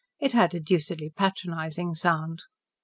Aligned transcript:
It 0.19 0.31
had 0.33 0.55
a 0.55 0.59
deucedly 0.59 1.11
patronising 1.15 1.93
sound." 1.93 2.41